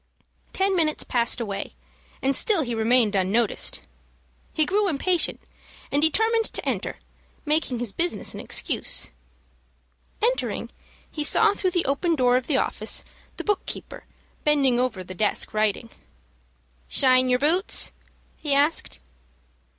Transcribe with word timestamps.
Ten 0.51 0.75
minutes 0.75 1.03
passed 1.03 1.39
away, 1.39 1.75
and 2.23 2.35
still 2.35 2.63
he 2.63 2.73
remained 2.73 3.13
unnoticed. 3.13 3.81
He 4.51 4.65
grew 4.65 4.87
impatient, 4.87 5.39
and 5.91 6.01
determined 6.01 6.45
to 6.45 6.67
enter, 6.67 6.97
making 7.45 7.77
his 7.77 7.93
business 7.93 8.33
an 8.33 8.39
excuse. 8.39 9.11
Entering, 10.19 10.71
he 11.11 11.23
saw 11.23 11.53
through 11.53 11.69
the 11.69 11.85
open 11.85 12.15
door 12.15 12.35
of 12.35 12.47
the 12.47 12.57
office, 12.57 13.05
the 13.37 13.43
book 13.43 13.63
keeper, 13.67 14.05
bending 14.43 14.79
over 14.79 15.03
the 15.03 15.13
desk 15.13 15.53
writing. 15.53 15.91
"Shine 16.87 17.29
yer 17.29 17.37
boots?" 17.37 17.91
he 18.37 18.55
asked. 18.55 18.97